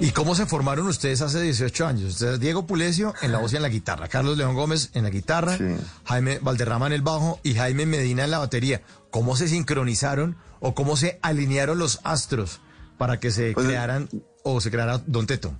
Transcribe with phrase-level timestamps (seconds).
[0.00, 2.12] ¿Y cómo se formaron ustedes hace 18 años?
[2.14, 5.10] Ustedes, Diego Pulecio en la voz y en la guitarra, Carlos León Gómez en la
[5.10, 5.56] guitarra,
[6.04, 8.82] Jaime Valderrama en el bajo y Jaime Medina en la batería.
[9.10, 12.60] ¿Cómo se sincronizaron o cómo se alinearon los astros
[12.98, 14.08] para que se pues, crearan
[14.42, 15.52] o se creara Don Teto?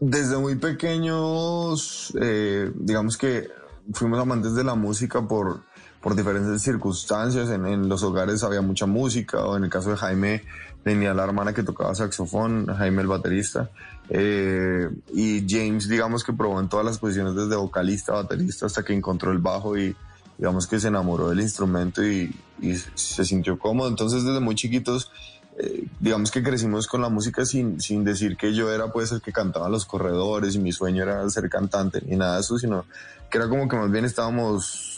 [0.00, 3.48] Desde muy pequeños, eh, digamos que
[3.92, 5.62] fuimos amantes de la música por,
[6.04, 7.48] por diferentes circunstancias.
[7.48, 10.42] En, en, los hogares había mucha música, o en el caso de Jaime
[10.84, 13.70] tenía la hermana que tocaba saxofón, Jaime el baterista,
[14.10, 18.92] eh, y James, digamos que probó en todas las posiciones desde vocalista, baterista, hasta que
[18.92, 19.96] encontró el bajo y
[20.36, 23.88] digamos que se enamoró del instrumento y, y se sintió cómodo.
[23.88, 25.10] Entonces desde muy chiquitos,
[25.56, 29.22] eh, digamos que crecimos con la música sin, sin decir que yo era pues el
[29.22, 32.84] que cantaba los corredores y mi sueño era ser cantante ni nada de eso, sino
[33.30, 34.93] que era como que más bien estábamos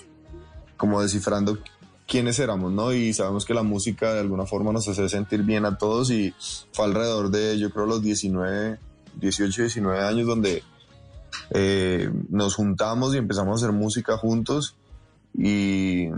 [0.77, 1.59] como descifrando
[2.07, 2.93] quiénes éramos, ¿no?
[2.93, 6.35] Y sabemos que la música de alguna forma nos hace sentir bien a todos y
[6.73, 8.79] fue alrededor de, yo creo, los 19,
[9.21, 10.62] 18, 19 años donde
[11.51, 14.77] eh, nos juntamos y empezamos a hacer música juntos
[15.35, 16.09] y,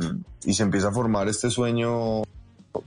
[0.45, 2.23] y, se empieza a formar este sueño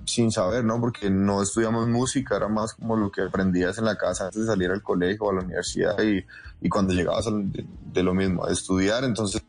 [0.06, 0.80] sin saber, ¿no?
[0.80, 4.48] Porque no estudiamos música, era más como lo que aprendías en la casa antes de
[4.48, 6.24] salir al colegio o a la universidad y,
[6.62, 9.44] y cuando llegabas de, de, lo mismo, a estudiar, entonces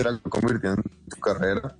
[0.00, 1.76] era convirtiendo en tu carrera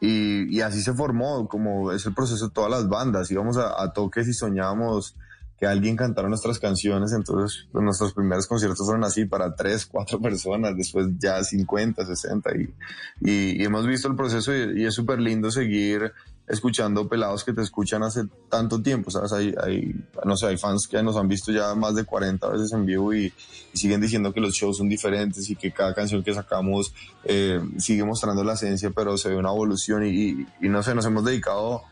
[0.00, 3.30] y, y, así se formó, como es el proceso de todas las bandas.
[3.30, 5.16] Íbamos a, a toques y soñábamos
[5.58, 10.20] que alguien cantara nuestras canciones, entonces pues, nuestros primeros conciertos fueron así para tres, cuatro
[10.22, 12.74] personas, después ya 50, 60 y,
[13.20, 16.12] y, hemos visto el proceso y, es súper lindo seguir
[16.46, 19.32] escuchando pelados que te escuchan hace tanto tiempo, ¿sabes?
[19.32, 19.94] Hay, hay,
[20.24, 23.14] no sé, hay fans que nos han visto ya más de 40 veces en vivo
[23.14, 23.32] y,
[23.74, 26.94] siguen diciendo que los shows son diferentes y que cada canción que sacamos
[27.24, 31.24] eh, sigue mostrando la esencia, pero se ve una evolución y, no sé, nos hemos
[31.24, 31.82] dedicado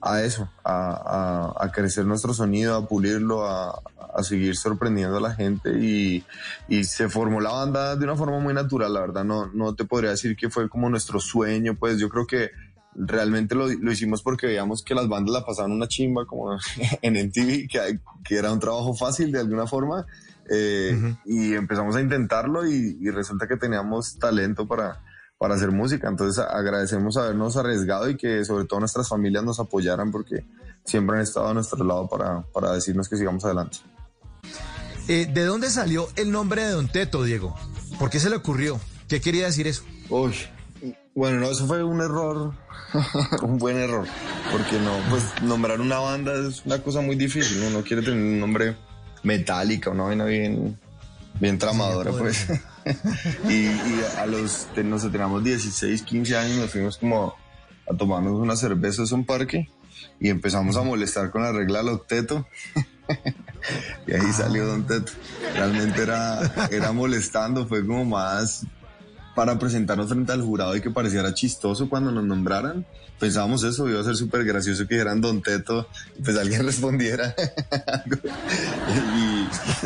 [0.00, 3.82] a eso, a, a, a crecer nuestro sonido, a pulirlo, a,
[4.14, 6.24] a, seguir sorprendiendo a la gente y,
[6.68, 9.84] y se formó la banda de una forma muy natural, la verdad, no, no te
[9.84, 12.50] podría decir que fue como nuestro sueño, pues yo creo que
[12.94, 16.56] realmente lo, lo, hicimos porque veíamos que las bandas la pasaban una chimba como
[17.02, 20.06] en MTV, que, que era un trabajo fácil de alguna forma.
[20.50, 21.18] Eh, uh -huh.
[21.26, 25.02] Y empezamos a intentarlo y, y, resulta que teníamos talento para,
[25.38, 26.08] para hacer música.
[26.08, 30.44] Entonces agradecemos habernos arriesgado y que sobre todo nuestras familias nos apoyaran porque
[30.84, 33.78] siempre han estado a nuestro lado para, para decirnos que sigamos adelante.
[35.06, 37.54] Eh, ¿De dónde salió el nombre de Don Teto, Diego?
[37.98, 38.78] ¿Por qué se le ocurrió?
[39.08, 39.82] ¿Qué quería decir eso?
[40.10, 40.34] Uy,
[41.14, 42.52] bueno, no, eso fue un error,
[43.42, 44.06] un buen error,
[44.52, 48.38] porque no, pues nombrar una banda es una cosa muy difícil, uno quiere tener un
[48.38, 48.76] nombre
[49.22, 50.78] metálica, una vaina bien,
[51.40, 52.46] bien tramadora, sí, pues.
[53.48, 57.34] y, y, a los, no sé, teníamos 16, 15 años, nos fuimos como
[57.90, 59.68] a tomarnos una cerveza en un parque
[60.20, 62.46] y empezamos a molestar con la regla del octeto.
[64.06, 65.12] y ahí salió Don Teto.
[65.54, 68.66] Realmente era, era molestando, fue como más
[69.34, 72.84] para presentarnos frente al jurado y que pareciera chistoso cuando nos nombraran.
[73.20, 75.88] Pensábamos eso, iba a ser súper gracioso que dijeran Don Teto
[76.24, 77.34] pues alguien respondiera.
[78.24, 78.27] y,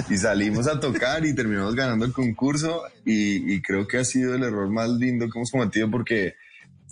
[0.08, 4.34] y, salimos a tocar y terminamos ganando el concurso y, y, creo que ha sido
[4.34, 6.34] el error más lindo que hemos cometido porque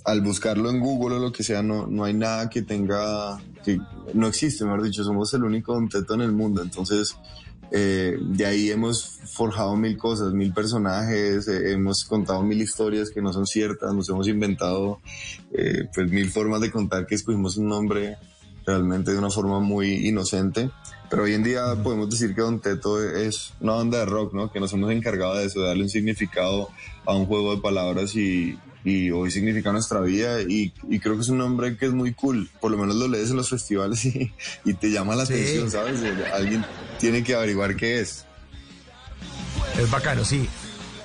[0.04, 3.78] al buscarlo en Google o lo que sea, no, no hay nada que tenga, que
[4.14, 6.62] no existe, mejor dicho, somos el único Teto en el mundo.
[6.62, 7.16] Entonces,
[7.70, 13.22] eh, de ahí hemos forjado mil cosas, mil personajes, eh, hemos contado mil historias que
[13.22, 15.00] no son ciertas, nos hemos inventado
[15.52, 18.16] eh, pues mil formas de contar que escogimos un nombre
[18.70, 20.70] realmente de una forma muy inocente.
[21.08, 24.52] Pero hoy en día podemos decir que Don Teto es una banda de rock, ¿no?
[24.52, 26.70] Que nos hemos encargado de eso, de darle un significado
[27.04, 31.22] a un juego de palabras y, y hoy significa nuestra vida y, y, creo que
[31.22, 34.04] es un nombre que es muy cool, por lo menos lo lees en los festivales
[34.06, 34.32] y,
[34.64, 35.34] y te llama la sí.
[35.34, 36.00] atención, ¿sabes?
[36.32, 36.64] Alguien
[36.98, 38.24] tiene que averiguar qué es.
[39.78, 40.48] Es bacano, sí.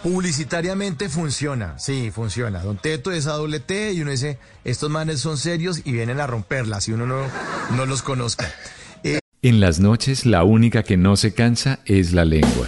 [0.03, 2.61] Publicitariamente funciona, sí, funciona.
[2.61, 6.19] Don Teto es a doble T y uno dice, estos manes son serios y vienen
[6.19, 7.25] a romperla, si uno no,
[7.71, 8.53] no los conozca.
[9.41, 12.67] En las noches la única que no se cansa es la lengua.